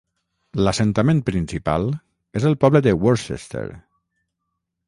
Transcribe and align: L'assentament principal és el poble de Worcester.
L'assentament 0.67 1.19
principal 1.27 1.87
és 2.41 2.49
el 2.53 2.57
poble 2.65 2.85
de 2.89 2.97
Worcester. 3.05 3.67